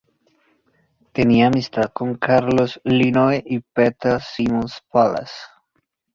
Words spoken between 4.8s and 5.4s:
Pallas.